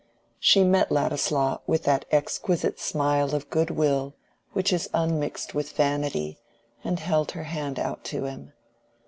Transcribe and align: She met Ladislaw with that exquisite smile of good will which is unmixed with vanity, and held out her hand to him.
She 0.39 0.63
met 0.63 0.91
Ladislaw 0.91 1.59
with 1.67 1.83
that 1.83 2.05
exquisite 2.09 2.79
smile 2.79 3.35
of 3.35 3.51
good 3.51 3.69
will 3.69 4.15
which 4.53 4.73
is 4.73 4.89
unmixed 4.95 5.53
with 5.53 5.73
vanity, 5.73 6.39
and 6.83 6.99
held 6.99 7.27
out 7.27 7.31
her 7.33 7.43
hand 7.43 7.75
to 8.05 8.23
him. 8.25 8.53